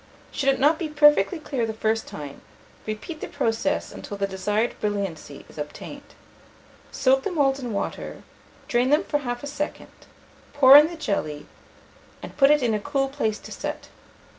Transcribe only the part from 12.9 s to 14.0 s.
place to set.